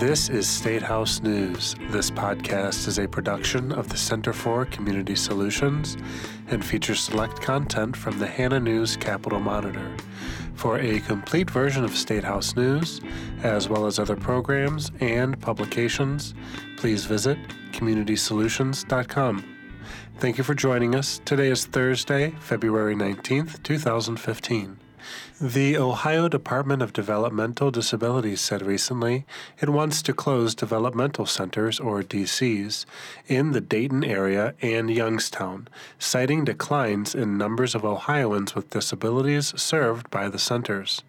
This 0.00 0.30
is 0.30 0.48
State 0.48 0.80
House 0.80 1.20
News. 1.20 1.76
This 1.90 2.10
podcast 2.10 2.88
is 2.88 2.98
a 2.98 3.06
production 3.06 3.70
of 3.70 3.90
the 3.90 3.98
Center 3.98 4.32
for 4.32 4.64
Community 4.64 5.14
Solutions 5.14 5.98
and 6.48 6.64
features 6.64 7.00
select 7.00 7.42
content 7.42 7.94
from 7.94 8.18
the 8.18 8.26
Hannah 8.26 8.60
News 8.60 8.96
Capital 8.96 9.40
Monitor. 9.40 9.94
For 10.54 10.78
a 10.78 11.00
complete 11.00 11.50
version 11.50 11.84
of 11.84 11.94
State 11.94 12.24
House 12.24 12.56
News, 12.56 13.02
as 13.42 13.68
well 13.68 13.84
as 13.84 13.98
other 13.98 14.16
programs 14.16 14.90
and 15.00 15.38
publications, 15.38 16.32
please 16.78 17.04
visit 17.04 17.36
communitysolutions.com. 17.72 19.44
Thank 20.16 20.38
you 20.38 20.44
for 20.44 20.54
joining 20.54 20.94
us. 20.94 21.20
Today 21.26 21.50
is 21.50 21.66
Thursday, 21.66 22.30
February 22.40 22.94
19th, 22.94 23.62
2015. 23.62 24.78
The 25.40 25.78
Ohio 25.78 26.28
Department 26.28 26.82
of 26.82 26.92
Developmental 26.92 27.70
Disabilities 27.70 28.40
said 28.40 28.60
recently 28.60 29.24
it 29.58 29.70
wants 29.70 30.02
to 30.02 30.12
close 30.12 30.54
developmental 30.54 31.24
centers, 31.24 31.80
or 31.80 32.02
DCs, 32.02 32.84
in 33.26 33.52
the 33.52 33.60
Dayton 33.60 34.04
area 34.04 34.54
and 34.60 34.90
Youngstown, 34.90 35.68
citing 35.98 36.44
declines 36.44 37.14
in 37.14 37.38
numbers 37.38 37.74
of 37.74 37.84
Ohioans 37.84 38.54
with 38.54 38.70
disabilities 38.70 39.54
served 39.60 40.10
by 40.10 40.28
the 40.28 40.38
centers. 40.38 41.02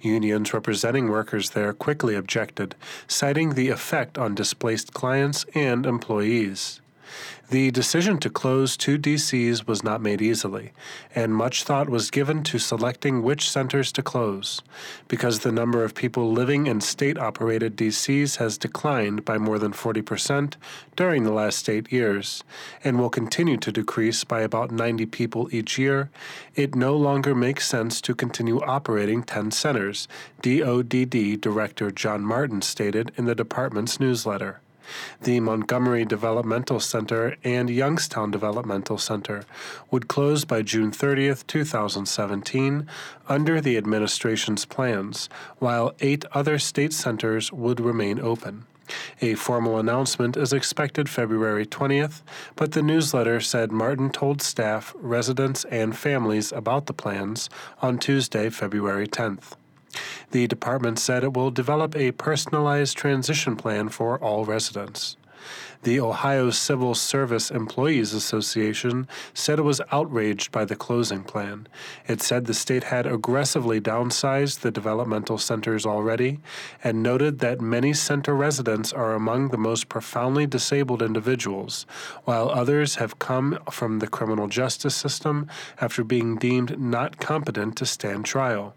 Unions 0.00 0.54
representing 0.54 1.08
workers 1.08 1.50
there 1.50 1.72
quickly 1.72 2.14
objected, 2.14 2.74
citing 3.08 3.54
the 3.54 3.70
effect 3.70 4.18
on 4.18 4.34
displaced 4.34 4.92
clients 4.92 5.44
and 5.54 5.86
employees. 5.86 6.81
The 7.52 7.70
decision 7.70 8.16
to 8.20 8.30
close 8.30 8.78
two 8.78 8.96
DCs 8.96 9.66
was 9.66 9.84
not 9.84 10.00
made 10.00 10.22
easily, 10.22 10.72
and 11.14 11.34
much 11.34 11.64
thought 11.64 11.90
was 11.90 12.10
given 12.10 12.42
to 12.44 12.58
selecting 12.58 13.22
which 13.22 13.50
centers 13.50 13.92
to 13.92 14.02
close, 14.02 14.62
because 15.06 15.40
the 15.40 15.52
number 15.52 15.84
of 15.84 15.94
people 15.94 16.32
living 16.32 16.66
in 16.66 16.80
state 16.80 17.18
operated 17.18 17.76
DCs 17.76 18.36
has 18.36 18.56
declined 18.56 19.26
by 19.26 19.36
more 19.36 19.58
than 19.58 19.72
40% 19.72 20.54
during 20.96 21.24
the 21.24 21.30
last 21.30 21.68
eight 21.68 21.92
years, 21.92 22.42
and 22.82 22.98
will 22.98 23.10
continue 23.10 23.58
to 23.58 23.70
decrease 23.70 24.24
by 24.24 24.40
about 24.40 24.70
90 24.70 25.04
people 25.04 25.48
each 25.52 25.76
year. 25.76 26.08
It 26.54 26.74
no 26.74 26.96
longer 26.96 27.34
makes 27.34 27.68
sense 27.68 28.00
to 28.00 28.14
continue 28.14 28.62
operating 28.62 29.22
10 29.22 29.50
centers, 29.50 30.08
DODD 30.40 31.38
Director 31.38 31.90
John 31.90 32.22
Martin 32.22 32.62
stated 32.62 33.12
in 33.18 33.26
the 33.26 33.34
department's 33.34 34.00
newsletter 34.00 34.62
the 35.20 35.40
Montgomery 35.40 36.04
Developmental 36.04 36.80
Center 36.80 37.36
and 37.44 37.70
Youngstown 37.70 38.30
Developmental 38.30 38.98
Center 38.98 39.44
would 39.90 40.08
close 40.08 40.44
by 40.44 40.62
June 40.62 40.90
30, 40.90 41.34
2017, 41.46 42.86
under 43.28 43.60
the 43.60 43.76
administration's 43.76 44.64
plans, 44.64 45.28
while 45.58 45.92
eight 46.00 46.24
other 46.32 46.58
state 46.58 46.92
centers 46.92 47.52
would 47.52 47.80
remain 47.80 48.20
open. 48.20 48.66
A 49.20 49.34
formal 49.34 49.78
announcement 49.78 50.36
is 50.36 50.52
expected 50.52 51.08
February 51.08 51.66
20th, 51.66 52.22
but 52.56 52.72
the 52.72 52.82
newsletter 52.82 53.40
said 53.40 53.72
Martin 53.72 54.10
told 54.10 54.42
staff, 54.42 54.94
residents, 54.98 55.64
and 55.66 55.96
families 55.96 56.52
about 56.52 56.86
the 56.86 56.92
plans 56.92 57.48
on 57.80 57.98
Tuesday, 57.98 58.50
February 58.50 59.06
10th. 59.06 59.52
The 60.30 60.46
department 60.46 60.98
said 60.98 61.24
it 61.24 61.34
will 61.34 61.50
develop 61.50 61.94
a 61.96 62.12
personalized 62.12 62.96
transition 62.96 63.56
plan 63.56 63.88
for 63.88 64.18
all 64.18 64.44
residents. 64.44 65.16
The 65.82 65.98
Ohio 65.98 66.50
Civil 66.50 66.94
Service 66.94 67.50
Employees 67.50 68.14
Association 68.14 69.08
said 69.34 69.58
it 69.58 69.62
was 69.62 69.80
outraged 69.90 70.52
by 70.52 70.64
the 70.64 70.76
closing 70.76 71.24
plan. 71.24 71.66
It 72.06 72.22
said 72.22 72.44
the 72.44 72.54
state 72.54 72.84
had 72.84 73.04
aggressively 73.04 73.80
downsized 73.80 74.60
the 74.60 74.70
developmental 74.70 75.38
centers 75.38 75.84
already 75.84 76.38
and 76.84 77.02
noted 77.02 77.40
that 77.40 77.60
many 77.60 77.92
center 77.94 78.32
residents 78.36 78.92
are 78.92 79.14
among 79.14 79.48
the 79.48 79.58
most 79.58 79.88
profoundly 79.88 80.46
disabled 80.46 81.02
individuals, 81.02 81.84
while 82.22 82.48
others 82.48 82.94
have 82.94 83.18
come 83.18 83.58
from 83.68 83.98
the 83.98 84.06
criminal 84.06 84.46
justice 84.46 84.94
system 84.94 85.48
after 85.80 86.04
being 86.04 86.36
deemed 86.36 86.78
not 86.78 87.18
competent 87.18 87.74
to 87.78 87.86
stand 87.86 88.24
trial. 88.24 88.76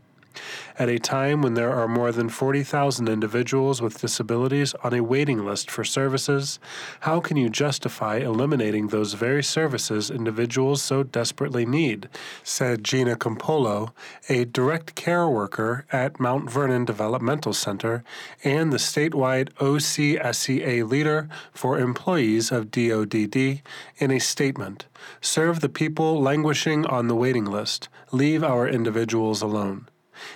At 0.77 0.89
a 0.89 0.99
time 0.99 1.41
when 1.41 1.53
there 1.53 1.71
are 1.73 1.87
more 1.87 2.11
than 2.11 2.29
40,000 2.29 3.07
individuals 3.07 3.81
with 3.81 4.01
disabilities 4.01 4.73
on 4.83 4.93
a 4.93 5.03
waiting 5.03 5.45
list 5.45 5.71
for 5.71 5.83
services, 5.83 6.59
how 7.01 7.19
can 7.19 7.37
you 7.37 7.49
justify 7.49 8.17
eliminating 8.17 8.87
those 8.87 9.13
very 9.13 9.43
services 9.43 10.11
individuals 10.11 10.81
so 10.81 11.03
desperately 11.03 11.65
need? 11.65 12.09
said 12.43 12.83
Gina 12.83 13.15
Campolo, 13.15 13.91
a 14.29 14.45
direct 14.45 14.95
care 14.95 15.27
worker 15.29 15.85
at 15.91 16.19
Mount 16.19 16.49
Vernon 16.49 16.85
Developmental 16.85 17.53
Center 17.53 18.03
and 18.43 18.73
the 18.73 18.77
statewide 18.77 19.49
OCSEA 19.53 20.89
leader 20.89 21.29
for 21.53 21.79
employees 21.79 22.51
of 22.51 22.71
DODD, 22.71 23.61
in 23.97 24.11
a 24.11 24.19
statement. 24.19 24.85
Serve 25.21 25.61
the 25.61 25.69
people 25.69 26.21
languishing 26.21 26.85
on 26.85 27.07
the 27.07 27.15
waiting 27.15 27.45
list. 27.45 27.89
Leave 28.11 28.43
our 28.43 28.67
individuals 28.67 29.41
alone. 29.41 29.87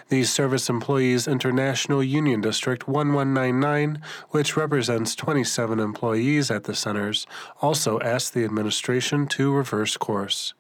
The 0.10 0.24
Service 0.24 0.70
Employees 0.70 1.28
International 1.28 2.04
Union 2.04 2.42
District 2.42 2.88
1199, 2.88 4.02
which 4.30 4.58
represents 4.58 5.16
27 5.16 5.80
employees 5.80 6.52
at 6.52 6.66
the 6.66 6.76
centers, 6.76 7.26
also 7.62 8.00
asked 8.00 8.34
the 8.34 8.46
administration 8.46 9.28
to 9.28 9.54
reverse 9.54 9.98
course. 9.98 10.54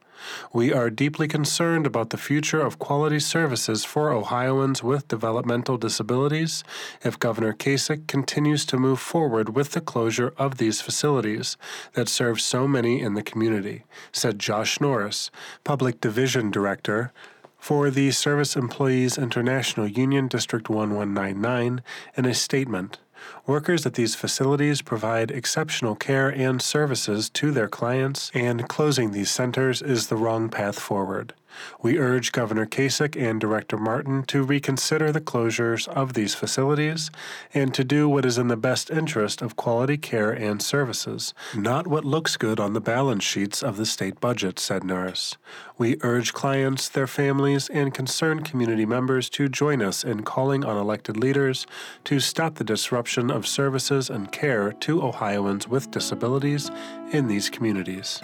We 0.52 0.74
are 0.74 0.90
deeply 0.90 1.28
concerned 1.28 1.85
about 1.85 2.09
the 2.09 2.18
future 2.18 2.62
of 2.62 2.80
quality 2.80 3.19
services 3.19 3.85
for 3.85 4.12
Ohioans 4.12 4.84
with 4.84 5.07
developmental 5.07 5.78
disabilities 5.78 6.63
if 7.01 7.19
Governor 7.19 7.53
Kasich 7.53 8.07
continues 8.07 8.66
to 8.66 8.78
move 8.78 9.00
forward 9.00 9.56
with 9.56 9.72
the 9.72 9.81
closure 9.81 10.34
of 10.38 10.57
these 10.57 10.81
facilities 10.81 11.57
that 11.94 12.09
serve 12.09 12.41
so 12.41 12.68
many 12.68 13.01
in 13.01 13.13
the 13.13 13.24
community, 13.24 13.84
said 14.12 14.40
Josh 14.40 14.81
Norris, 14.81 15.31
Public 15.63 16.01
Division 16.01 16.51
Director 16.51 17.12
for 17.59 17.89
the 17.89 18.11
Service 18.11 18.55
Employees 18.55 19.17
International 19.17 19.87
Union 19.87 20.27
District 20.27 20.69
1199 20.69 21.83
in 22.15 22.25
a 22.25 22.33
statement. 22.33 22.99
Workers 23.45 23.85
at 23.85 23.95
these 23.95 24.15
facilities 24.15 24.81
provide 24.81 25.29
exceptional 25.29 25.95
care 25.95 26.29
and 26.29 26.61
services 26.61 27.29
to 27.31 27.51
their 27.51 27.67
clients, 27.67 28.31
and 28.33 28.67
closing 28.69 29.11
these 29.11 29.29
centers 29.29 29.81
is 29.81 30.07
the 30.07 30.15
wrong 30.15 30.49
path 30.49 30.79
forward. 30.79 31.33
We 31.81 31.97
urge 31.97 32.31
Governor 32.31 32.65
Kasich 32.65 33.15
and 33.15 33.39
Director 33.39 33.77
Martin 33.77 34.23
to 34.23 34.43
reconsider 34.43 35.11
the 35.11 35.21
closures 35.21 35.87
of 35.87 36.13
these 36.13 36.35
facilities 36.35 37.09
and 37.53 37.73
to 37.73 37.83
do 37.83 38.07
what 38.07 38.25
is 38.25 38.37
in 38.37 38.47
the 38.47 38.57
best 38.57 38.89
interest 38.89 39.41
of 39.41 39.55
quality 39.55 39.97
care 39.97 40.31
and 40.31 40.61
services, 40.61 41.33
not 41.55 41.88
what 41.88 42.05
looks 42.05 42.38
good 42.38 42.59
on 42.59 42.73
the 42.73 42.81
balance 42.81 43.23
sheets 43.23 43.63
of 43.63 43.77
the 43.77 43.85
state 43.85 44.19
budget, 44.19 44.59
said 44.59 44.83
Norris. 44.83 45.38
We 45.77 45.97
urge 46.01 46.33
clients, 46.33 46.89
their 46.89 47.07
families, 47.07 47.69
and 47.69 47.93
concerned 47.93 48.45
community 48.45 48.85
members 48.85 49.29
to 49.31 49.47
join 49.47 49.81
us 49.81 50.03
in 50.03 50.23
calling 50.23 50.65
on 50.65 50.77
elected 50.77 51.17
leaders 51.17 51.65
to 52.05 52.19
stop 52.19 52.55
the 52.55 52.63
disruption 52.63 53.31
of 53.31 53.47
services 53.47 54.09
and 54.09 54.31
care 54.31 54.71
to 54.73 55.01
Ohioans 55.01 55.67
with 55.67 55.91
disabilities 55.91 56.69
in 57.11 57.27
these 57.27 57.49
communities. 57.49 58.21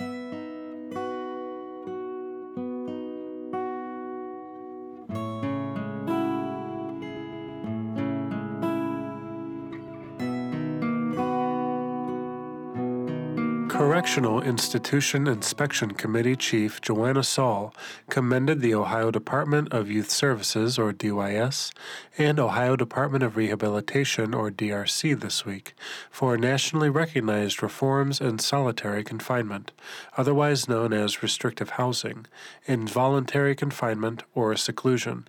Correctional 13.78 14.42
Institution 14.42 15.28
Inspection 15.28 15.92
Committee 15.92 16.38
Chief 16.38 16.80
Joanna 16.80 17.24
Saul 17.24 17.76
commended 18.10 18.62
the 18.62 18.74
Ohio 18.74 19.12
Department 19.12 19.74
of 19.74 19.92
Youth 19.92 20.10
Services, 20.10 20.80
or 20.80 20.94
DYS, 20.94 21.74
and 22.18 22.40
Ohio 22.40 22.78
Department 22.78 23.22
of 23.22 23.36
Rehabilitation, 23.36 24.34
or 24.34 24.50
DRC, 24.50 25.20
this 25.20 25.46
week 25.46 25.74
for 26.10 26.38
nationally 26.38 26.90
recognized 26.90 27.62
reforms 27.62 28.22
in 28.22 28.40
solitary 28.40 29.04
confinement, 29.04 29.74
otherwise 30.16 30.70
known 30.70 30.94
as 30.94 31.22
restrictive 31.22 31.72
housing, 31.72 32.28
involuntary 32.66 33.56
confinement, 33.56 34.24
or 34.34 34.56
seclusion. 34.56 35.28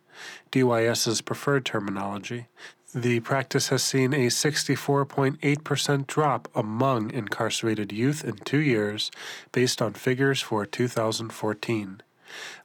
DYS's 0.53 1.21
preferred 1.21 1.65
terminology. 1.67 2.47
The 2.95 3.19
practice 3.21 3.69
has 3.69 3.83
seen 3.83 4.13
a 4.15 4.29
64.8% 4.29 6.07
drop 6.07 6.49
among 6.55 7.11
incarcerated 7.11 7.93
youth 7.93 8.25
in 8.25 8.37
two 8.37 8.61
years, 8.61 9.11
based 9.51 9.83
on 9.83 9.95
figures 9.95 10.41
for 10.41 10.65
2014. 10.65 12.01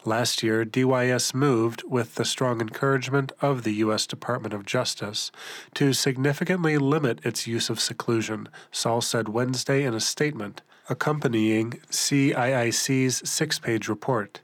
Last 0.05 0.43
year, 0.43 0.63
DYS 0.63 1.33
moved, 1.33 1.83
with 1.87 2.15
the 2.15 2.25
strong 2.25 2.61
encouragement 2.61 3.31
of 3.41 3.63
the 3.63 3.73
U.S. 3.75 4.05
Department 4.05 4.53
of 4.53 4.65
Justice, 4.65 5.31
to 5.73 5.91
significantly 5.91 6.77
limit 6.77 7.25
its 7.25 7.47
use 7.47 7.69
of 7.69 7.79
seclusion, 7.79 8.47
Saul 8.71 9.01
said 9.01 9.27
Wednesday 9.27 9.83
in 9.83 9.93
a 9.95 9.99
statement 9.99 10.61
accompanying 10.89 11.79
CIIC's 11.89 13.27
six 13.29 13.59
page 13.59 13.87
report. 13.87 14.41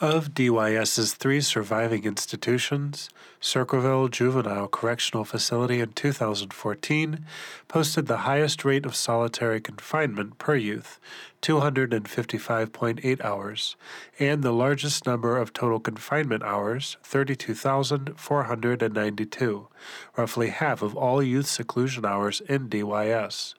Of 0.00 0.34
DYS's 0.34 1.14
three 1.14 1.40
surviving 1.40 2.04
institutions, 2.04 3.08
Circleville 3.40 4.08
Juvenile 4.08 4.68
Correctional 4.68 5.24
Facility 5.24 5.80
in 5.80 5.92
2014 5.92 7.24
posted 7.66 8.06
the 8.06 8.18
highest 8.18 8.64
rate 8.64 8.86
of 8.86 8.94
solitary 8.94 9.60
confinement 9.60 10.38
per 10.38 10.56
youth, 10.56 11.00
255.8 11.44 13.20
hours, 13.22 13.76
and 14.18 14.42
the 14.42 14.50
largest 14.50 15.04
number 15.04 15.36
of 15.36 15.52
total 15.52 15.78
confinement 15.78 16.42
hours, 16.42 16.96
32,492, 17.02 19.68
roughly 20.16 20.48
half 20.48 20.80
of 20.80 20.96
all 20.96 21.22
youth 21.22 21.46
seclusion 21.46 22.06
hours 22.06 22.40
in 22.48 22.70
DYS. 22.70 23.52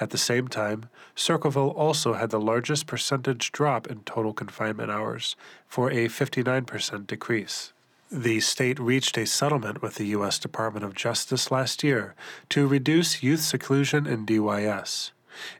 At 0.00 0.10
the 0.10 0.18
same 0.18 0.48
time, 0.48 0.86
Circleville 1.14 1.70
also 1.70 2.14
had 2.14 2.30
the 2.30 2.40
largest 2.40 2.88
percentage 2.88 3.52
drop 3.52 3.86
in 3.86 4.00
total 4.00 4.32
confinement 4.32 4.90
hours, 4.90 5.36
for 5.68 5.92
a 5.92 6.08
59% 6.08 7.06
decrease. 7.06 7.72
The 8.10 8.40
state 8.40 8.80
reached 8.80 9.16
a 9.16 9.26
settlement 9.26 9.80
with 9.80 9.94
the 9.94 10.06
U.S. 10.06 10.40
Department 10.40 10.84
of 10.84 10.96
Justice 10.96 11.52
last 11.52 11.84
year 11.84 12.16
to 12.48 12.66
reduce 12.66 13.22
youth 13.22 13.42
seclusion 13.42 14.08
in 14.08 14.26
DYS. 14.26 15.12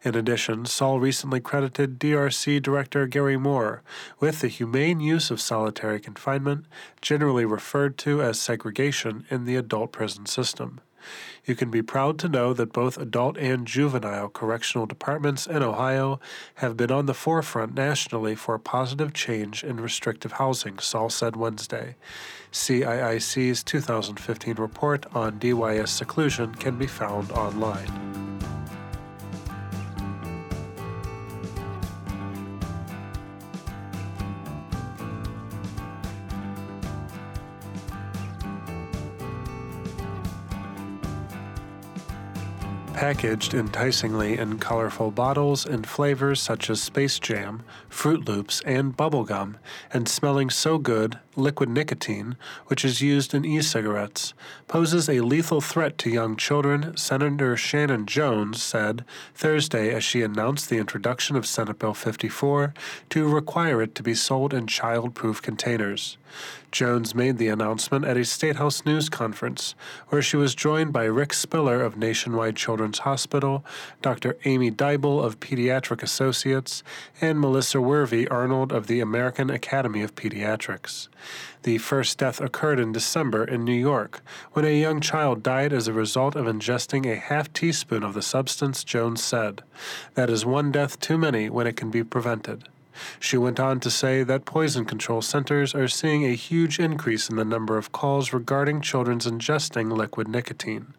In 0.05 0.15
addition, 0.15 0.67
Saul 0.67 1.01
recently 1.01 1.41
credited 1.41 1.99
DRC 1.99 2.63
Director 2.63 3.07
Gary 3.07 3.37
Mohr 3.37 3.81
with 4.21 4.41
the 4.41 4.49
humane 4.49 5.01
use 5.01 5.31
of 5.31 5.41
solitary 5.41 6.01
confinement, 6.01 6.65
generally 7.01 7.45
referred 7.45 7.99
to 7.99 8.23
as 8.23 8.41
segregation, 8.41 9.25
in 9.31 9.45
the 9.45 9.57
adult 9.57 9.93
prison 9.93 10.27
system. 10.27 10.81
You 11.45 11.55
can 11.55 11.71
be 11.71 11.83
proud 11.83 12.19
to 12.19 12.29
know 12.29 12.53
that 12.53 12.73
both 12.73 12.99
adult 12.99 13.39
and 13.39 13.67
juvenile 13.67 14.29
correctional 14.29 14.87
departments 14.87 15.47
in 15.47 15.63
Ohio 15.63 16.21
have 16.57 16.77
been 16.77 16.91
on 16.91 17.07
the 17.07 17.15
forefront 17.15 17.75
nationally 17.75 18.35
for 18.35 18.59
positive 18.59 19.15
change 19.15 19.65
in 19.65 19.81
restrictive 19.81 20.33
housing, 20.33 20.79
Saul 20.79 21.09
said 21.09 21.37
Wednesday. 21.37 21.97
CIIC's 22.53 23.63
2015 23.63 24.55
report 24.57 25.07
on 25.15 25.39
DYS 25.39 25.89
seclusion 25.89 26.55
can 26.55 26.77
be 26.77 26.87
found 26.87 27.31
online. 27.33 28.08
Packaged 42.99 43.55
enticingly 43.55 44.37
in 44.37 44.59
colorful 44.59 45.13
bottles 45.13 45.65
and 45.65 45.87
flavors 45.87 46.41
such 46.41 46.69
as 46.69 46.83
Space 46.83 47.21
Jam, 47.21 47.63
Fruit 47.89 48.27
Loops, 48.27 48.61
and 48.67 48.97
bubblegum, 48.97 49.55
and 49.93 50.09
smelling 50.09 50.51
so 50.51 50.79
good, 50.79 51.17
liquid 51.39 51.69
nicotine, 51.69 52.37
which 52.67 52.85
is 52.85 53.01
used 53.01 53.33
in 53.33 53.45
e 53.45 53.63
cigarettes, 53.63 54.35
poses 54.67 55.09
a 55.09 55.21
lethal 55.21 55.61
threat 55.61 55.97
to 55.99 56.11
young 56.11 56.37
children, 56.37 56.97
Senator 56.97 57.57
Shannon 57.57 58.07
Jones 58.07 58.63
said 58.63 59.05
Thursday 59.35 59.95
as 59.95 60.05
she 60.05 60.23
announced 60.23 60.69
the 60.69 60.79
introduction 60.79 61.37
of 61.37 61.47
Senate 61.47 61.79
Bill 61.79 61.95
54 61.95 62.75
to 63.11 63.29
require 63.29 63.81
it 63.81 63.95
to 63.95 64.03
be 64.03 64.15
sold 64.15 64.53
in 64.53 64.67
child 64.67 65.15
proof 65.15 65.41
containers. 65.41 66.19
Jones 66.71 67.15
made 67.15 67.39
the 67.39 67.49
announcement 67.49 68.05
at 68.05 68.19
a 68.19 68.25
State 68.25 68.57
House 68.57 68.85
news 68.85 69.09
conference, 69.09 69.75
where 70.09 70.21
she 70.21 70.37
was 70.37 70.55
joined 70.55 70.93
by 70.93 71.05
Rick 71.05 71.33
Spiller 71.33 71.83
of 71.83 71.97
Nationwide 71.97 72.57
Children's 72.57 73.01
Hospital, 73.01 73.65
Dr. 74.03 74.37
Amy 74.45 74.71
Deibel 74.71 75.25
of 75.25 75.41
Pediatric 75.41 76.03
Associates, 76.03 76.83
and 77.21 77.41
Melissa 77.41 77.81
Wervey 77.81 78.29
Arnold 78.29 78.73
of 78.73 78.87
the 78.87 79.01
American 79.01 79.49
Academy 79.49 80.03
of 80.03 80.15
Pediatrics. 80.15 81.09
The 81.63 81.79
first 81.79 82.19
death 82.19 82.41
occurred 82.41 82.81
in 82.81 82.93
December 82.93 83.45
in 83.45 83.65
New 83.65 83.73
York, 83.73 84.23
when 84.53 84.65
a 84.65 84.81
young 84.81 85.01
child 85.01 85.43
died 85.43 85.73
as 85.73 85.89
a 85.89 85.93
result 85.93 86.37
of 86.37 86.47
ingesting 86.47 87.05
a 87.05 87.17
half 87.17 87.53
teaspoon 87.53 88.03
of 88.03 88.15
the 88.15 88.23
substance, 88.23 88.85
Jones 88.85 89.23
said. 89.23 89.63
That 90.15 90.31
is 90.31 90.47
one 90.47 90.73
death 90.73 90.99
too 91.01 91.19
many 91.19 91.51
when 91.51 91.67
it 91.67 91.77
can 91.77 91.91
be 91.91 92.05
prevented. 92.05 92.69
She 93.21 93.37
went 93.37 93.61
on 93.61 93.81
to 93.81 93.91
say 93.91 94.23
that 94.23 94.45
poison 94.45 94.85
control 94.85 95.23
centers 95.23 95.75
are 95.75 95.89
seeing 95.89 96.25
a 96.25 96.35
huge 96.35 96.81
increase 96.81 97.29
in 97.29 97.37
the 97.37 97.45
number 97.45 97.77
of 97.77 97.93
calls 97.93 98.33
regarding 98.33 98.81
children's 98.81 99.27
ingesting 99.27 99.93
liquid 99.93 100.29
nicotine 100.29 100.95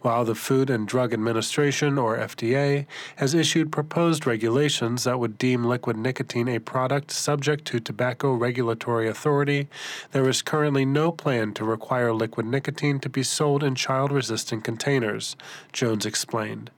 while 0.00 0.24
the 0.24 0.34
Food 0.34 0.70
and 0.70 0.86
Drug 0.86 1.12
Administration, 1.12 1.98
or 1.98 2.16
FDA, 2.16 2.86
has 3.16 3.34
issued 3.34 3.72
proposed 3.72 4.26
regulations 4.26 5.04
that 5.04 5.18
would 5.18 5.38
deem 5.38 5.64
liquid 5.64 5.96
nicotine 5.96 6.48
a 6.48 6.58
product 6.58 7.10
subject 7.10 7.64
to 7.66 7.80
Tobacco 7.80 8.32
Regulatory 8.32 9.08
Authority, 9.08 9.68
there 10.12 10.28
is 10.28 10.42
currently 10.42 10.84
no 10.84 11.10
plan 11.10 11.54
to 11.54 11.64
require 11.64 12.12
liquid 12.12 12.46
nicotine 12.46 13.00
to 13.00 13.08
be 13.08 13.22
sold 13.22 13.62
in 13.62 13.74
child 13.74 14.12
resistant 14.12 14.64
containers, 14.64 15.36
Jones 15.72 16.06
explained. 16.06 16.70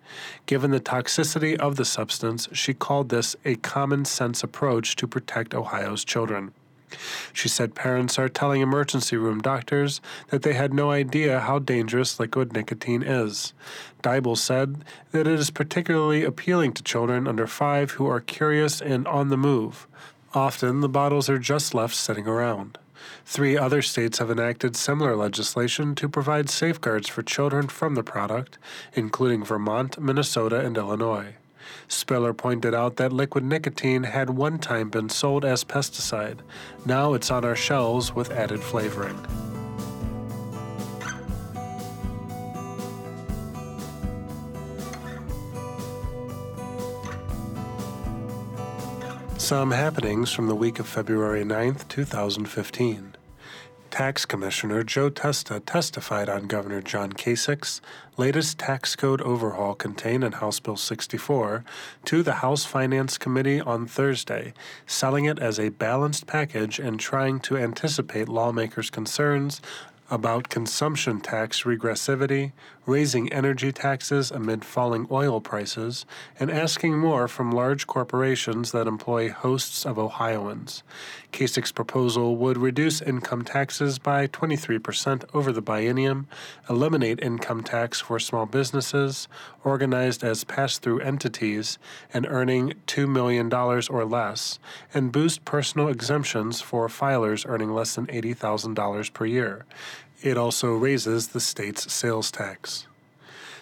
Given 0.46 0.70
the 0.70 0.80
toxicity 0.80 1.56
of 1.56 1.76
the 1.76 1.84
substance, 1.84 2.48
she 2.52 2.74
called 2.74 3.08
this 3.08 3.36
a 3.44 3.56
common 3.56 4.04
sense 4.04 4.42
approach 4.42 4.96
to 4.96 5.06
protect 5.06 5.54
Ohio's 5.54 6.04
children. 6.04 6.52
She 7.32 7.48
said 7.48 7.74
parents 7.74 8.18
are 8.18 8.28
telling 8.28 8.60
emergency 8.60 9.16
room 9.16 9.40
doctors 9.40 10.00
that 10.28 10.42
they 10.42 10.54
had 10.54 10.72
no 10.72 10.90
idea 10.90 11.40
how 11.40 11.58
dangerous 11.58 12.18
liquid 12.20 12.52
nicotine 12.52 13.02
is. 13.02 13.52
Deibel 14.02 14.36
said 14.36 14.84
that 15.10 15.26
it 15.26 15.38
is 15.38 15.50
particularly 15.50 16.24
appealing 16.24 16.72
to 16.74 16.82
children 16.82 17.26
under 17.26 17.46
five 17.46 17.92
who 17.92 18.06
are 18.06 18.20
curious 18.20 18.80
and 18.80 19.06
on 19.06 19.28
the 19.28 19.36
move. 19.36 19.86
Often 20.34 20.80
the 20.80 20.88
bottles 20.88 21.28
are 21.28 21.38
just 21.38 21.74
left 21.74 21.94
sitting 21.94 22.26
around. 22.26 22.78
Three 23.24 23.56
other 23.56 23.82
states 23.82 24.18
have 24.18 24.30
enacted 24.30 24.76
similar 24.76 25.16
legislation 25.16 25.94
to 25.96 26.08
provide 26.08 26.50
safeguards 26.50 27.08
for 27.08 27.22
children 27.22 27.68
from 27.68 27.94
the 27.94 28.02
product, 28.02 28.58
including 28.94 29.44
Vermont, 29.44 30.00
Minnesota, 30.00 30.60
and 30.60 30.76
Illinois. 30.76 31.34
Spiller 31.88 32.32
pointed 32.32 32.74
out 32.74 32.96
that 32.96 33.12
liquid 33.12 33.44
nicotine 33.44 34.04
had 34.04 34.30
one 34.30 34.58
time 34.58 34.90
been 34.90 35.08
sold 35.08 35.44
as 35.44 35.64
pesticide. 35.64 36.40
Now 36.84 37.14
it's 37.14 37.30
on 37.30 37.44
our 37.44 37.56
shelves 37.56 38.14
with 38.14 38.30
added 38.30 38.60
flavoring. 38.60 39.18
Some 49.38 49.70
happenings 49.70 50.32
from 50.32 50.48
the 50.48 50.56
week 50.56 50.78
of 50.78 50.88
February 50.88 51.44
9th, 51.44 51.86
2015. 51.88 53.15
Tax 53.96 54.26
Commissioner 54.26 54.82
Joe 54.82 55.08
Testa 55.08 55.58
testified 55.58 56.28
on 56.28 56.48
Governor 56.48 56.82
John 56.82 57.14
Kasich's 57.14 57.80
latest 58.18 58.58
tax 58.58 58.94
code 58.94 59.22
overhaul 59.22 59.74
contained 59.74 60.22
in 60.22 60.32
House 60.32 60.60
Bill 60.60 60.76
64 60.76 61.64
to 62.04 62.22
the 62.22 62.34
House 62.34 62.66
Finance 62.66 63.16
Committee 63.16 63.58
on 63.58 63.86
Thursday, 63.86 64.52
selling 64.84 65.24
it 65.24 65.38
as 65.38 65.58
a 65.58 65.70
balanced 65.70 66.26
package 66.26 66.78
and 66.78 67.00
trying 67.00 67.40
to 67.40 67.56
anticipate 67.56 68.28
lawmakers' 68.28 68.90
concerns 68.90 69.62
about 70.10 70.48
consumption 70.48 71.20
tax 71.20 71.62
regressivity, 71.62 72.52
raising 72.86 73.32
energy 73.32 73.72
taxes 73.72 74.30
amid 74.30 74.64
falling 74.64 75.06
oil 75.10 75.40
prices, 75.40 76.06
and 76.38 76.50
asking 76.50 76.96
more 76.96 77.26
from 77.26 77.50
large 77.50 77.86
corporations 77.86 78.70
that 78.72 78.86
employ 78.86 79.30
hosts 79.30 79.84
of 79.84 79.98
Ohioans. 79.98 80.84
Kasich's 81.32 81.72
proposal 81.72 82.36
would 82.36 82.56
reduce 82.56 83.02
income 83.02 83.44
taxes 83.44 83.98
by 83.98 84.26
23% 84.28 85.24
over 85.34 85.52
the 85.52 85.62
biennium, 85.62 86.26
eliminate 86.70 87.20
income 87.20 87.62
tax 87.62 88.00
for 88.00 88.18
small 88.18 88.46
businesses 88.46 89.28
organized 89.64 90.22
as 90.22 90.44
pass 90.44 90.78
through 90.78 91.00
entities 91.00 91.78
and 92.14 92.24
earning 92.26 92.72
$2 92.86 93.08
million 93.08 93.52
or 93.52 94.04
less, 94.04 94.58
and 94.94 95.12
boost 95.12 95.44
personal 95.44 95.88
exemptions 95.88 96.60
for 96.60 96.88
filers 96.88 97.44
earning 97.46 97.74
less 97.74 97.96
than 97.96 98.06
$80,000 98.06 99.12
per 99.12 99.26
year. 99.26 99.66
It 100.22 100.38
also 100.38 100.72
raises 100.72 101.28
the 101.28 101.40
state's 101.40 101.92
sales 101.92 102.30
tax. 102.30 102.86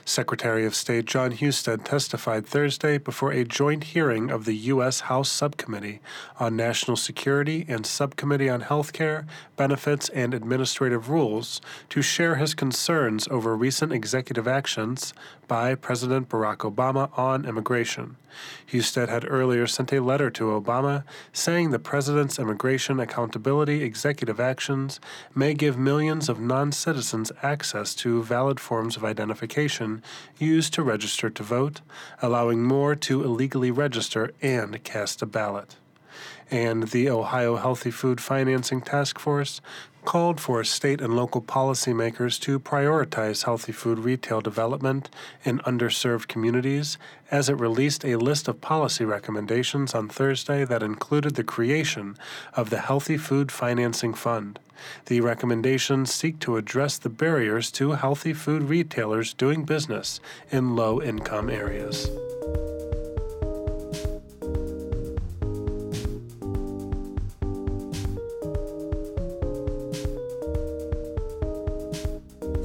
Secretary 0.04 0.66
of 0.66 0.74
State 0.74 1.06
John 1.06 1.32
Husted 1.32 1.84
testified 1.84 2.46
Thursday 2.46 2.98
before 2.98 3.32
a 3.32 3.44
joint 3.44 3.84
hearing 3.84 4.30
of 4.30 4.44
the 4.44 4.54
U.S. 4.54 5.00
House 5.00 5.30
Subcommittee 5.30 6.00
on 6.38 6.56
National 6.56 6.96
Security 6.96 7.64
and 7.68 7.86
Subcommittee 7.86 8.50
on 8.50 8.62
Healthcare, 8.62 9.26
Benefits, 9.56 10.10
and 10.10 10.34
Administrative 10.34 11.08
Rules 11.08 11.62
to 11.88 12.02
share 12.02 12.34
his 12.34 12.54
concerns 12.54 13.26
over 13.28 13.56
recent 13.56 13.92
executive 13.92 14.46
actions 14.46 15.14
by 15.48 15.74
President 15.74 16.28
Barack 16.28 16.58
Obama 16.58 17.16
on 17.18 17.46
immigration. 17.46 18.16
Husted 18.70 19.08
had 19.08 19.30
earlier 19.30 19.66
sent 19.66 19.92
a 19.92 20.02
letter 20.02 20.30
to 20.30 20.44
Obama 20.44 21.04
saying 21.32 21.70
the 21.70 21.78
president's 21.78 22.38
immigration 22.38 22.98
accountability 22.98 23.82
executive 23.82 24.40
actions 24.40 25.00
may 25.34 25.54
give 25.54 25.78
millions 25.78 26.28
of 26.28 26.40
non 26.40 26.72
citizens 26.72 27.30
access 27.42 27.94
to 27.94 28.22
valid 28.22 28.58
forms 28.58 28.96
of 28.96 29.04
identification 29.04 29.93
used 30.38 30.72
to 30.74 30.82
register 30.82 31.30
to 31.30 31.42
vote, 31.42 31.80
allowing 32.22 32.62
more 32.62 32.94
to 32.94 33.22
illegally 33.22 33.70
register 33.70 34.32
and 34.42 34.82
cast 34.84 35.22
a 35.22 35.26
ballot 35.26 35.76
and 36.50 36.88
the 36.88 37.08
Ohio 37.08 37.56
Healthy 37.56 37.90
Food 37.90 38.20
Financing 38.20 38.80
Task 38.80 39.18
Force 39.18 39.60
called 40.04 40.40
for 40.40 40.62
state 40.62 41.00
and 41.00 41.16
local 41.16 41.40
policymakers 41.40 42.38
to 42.40 42.60
prioritize 42.60 43.44
healthy 43.44 43.72
food 43.72 43.98
retail 43.98 44.40
development 44.40 45.08
in 45.44 45.58
underserved 45.60 46.28
communities 46.28 46.98
as 47.30 47.48
it 47.48 47.58
released 47.58 48.04
a 48.04 48.16
list 48.16 48.46
of 48.46 48.60
policy 48.60 49.04
recommendations 49.04 49.94
on 49.94 50.08
Thursday 50.08 50.64
that 50.64 50.82
included 50.82 51.34
the 51.34 51.44
creation 51.44 52.16
of 52.54 52.70
the 52.70 52.80
Healthy 52.80 53.16
Food 53.16 53.50
Financing 53.50 54.14
Fund. 54.14 54.58
The 55.06 55.20
recommendations 55.20 56.12
seek 56.12 56.38
to 56.40 56.56
address 56.56 56.98
the 56.98 57.08
barriers 57.08 57.70
to 57.72 57.92
healthy 57.92 58.34
food 58.34 58.64
retailers 58.64 59.32
doing 59.32 59.64
business 59.64 60.20
in 60.50 60.76
low 60.76 61.00
income 61.00 61.48
areas. 61.48 62.08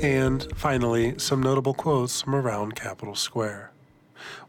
And 0.10 0.48
finally, 0.56 1.20
some 1.20 1.44
notable 1.44 1.76
quotes 1.76 2.24
from 2.24 2.34
around 2.34 2.74
Capitol 2.74 3.14
Square. 3.14 3.72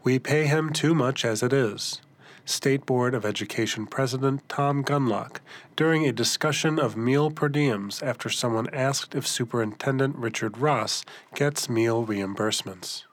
We 0.03 0.17
pay 0.17 0.47
him 0.47 0.73
too 0.73 0.95
much 0.95 1.23
as 1.23 1.43
it 1.43 1.53
is. 1.53 2.01
State 2.45 2.87
Board 2.87 3.13
of 3.13 3.27
Education 3.27 3.85
President 3.85 4.41
Tom 4.49 4.83
Gunlock 4.83 5.37
during 5.75 6.03
a 6.07 6.11
discussion 6.11 6.79
of 6.79 6.97
meal 6.97 7.29
per 7.29 7.47
diems 7.47 8.01
after 8.01 8.27
someone 8.27 8.73
asked 8.73 9.13
if 9.13 9.27
Superintendent 9.27 10.15
Richard 10.15 10.57
Ross 10.57 11.05
gets 11.35 11.69
meal 11.69 12.07
reimbursements. 12.07 13.03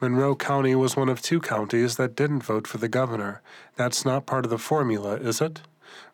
Monroe 0.00 0.36
County 0.36 0.76
was 0.76 0.96
one 0.96 1.08
of 1.08 1.20
two 1.20 1.40
counties 1.40 1.96
that 1.96 2.14
didn't 2.14 2.44
vote 2.44 2.68
for 2.68 2.78
the 2.78 2.88
governor. 2.88 3.42
That's 3.74 4.04
not 4.04 4.26
part 4.26 4.44
of 4.44 4.50
the 4.52 4.58
formula, 4.58 5.16
is 5.16 5.40
it? 5.40 5.62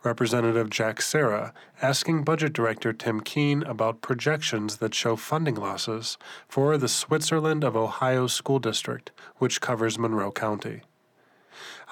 Representative 0.02 0.70
Jack 0.70 1.00
Cera 1.00 1.52
asking 1.82 2.24
Budget 2.24 2.52
Director 2.52 2.92
Tim 2.92 3.20
Keen 3.20 3.62
about 3.62 4.02
projections 4.02 4.76
that 4.76 4.94
show 4.94 5.16
funding 5.16 5.54
losses 5.54 6.18
for 6.48 6.76
the 6.76 6.88
Switzerland 6.88 7.64
of 7.64 7.76
Ohio 7.76 8.26
School 8.26 8.58
District, 8.58 9.10
which 9.38 9.60
covers 9.60 9.98
Monroe 9.98 10.32
County. 10.32 10.82